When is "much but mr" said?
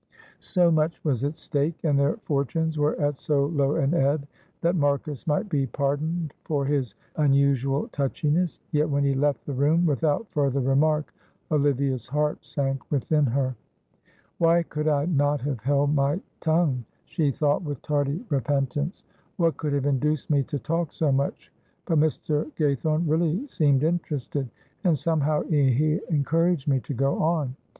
21.11-22.51